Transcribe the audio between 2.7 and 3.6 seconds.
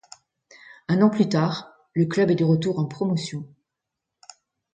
en Promotion.